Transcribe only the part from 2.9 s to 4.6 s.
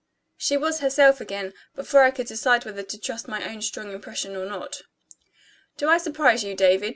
trust my own strong impression or